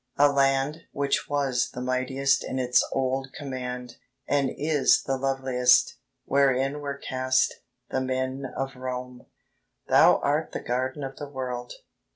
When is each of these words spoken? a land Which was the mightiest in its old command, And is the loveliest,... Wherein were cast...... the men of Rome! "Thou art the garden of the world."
a 0.17 0.27
land 0.31 0.85
Which 0.91 1.29
was 1.29 1.69
the 1.69 1.79
mightiest 1.79 2.43
in 2.43 2.57
its 2.57 2.83
old 2.91 3.31
command, 3.33 3.97
And 4.27 4.49
is 4.51 5.03
the 5.03 5.15
loveliest,... 5.15 5.99
Wherein 6.25 6.79
were 6.79 6.97
cast...... 6.97 7.53
the 7.91 8.01
men 8.01 8.47
of 8.57 8.75
Rome! 8.75 9.27
"Thou 9.89 10.17
art 10.23 10.53
the 10.53 10.59
garden 10.59 11.03
of 11.03 11.17
the 11.17 11.29
world." 11.29 11.73